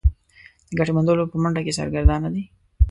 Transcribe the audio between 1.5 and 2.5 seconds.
کې سرګردانه دي.